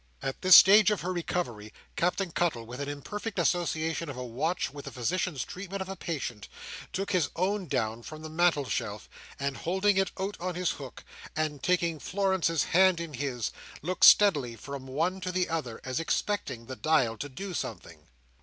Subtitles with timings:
[0.23, 4.71] At this stage of her recovery, Captain Cuttle, with an imperfect association of a Watch
[4.73, 6.47] with a Physician's treatment of a patient,
[6.91, 9.07] took his own down from the mantel shelf,
[9.39, 11.03] and holding it out on his hook,
[11.35, 13.51] and taking Florence's hand in his,
[13.83, 18.07] looked steadily from one to the other, as expecting the dial to do something.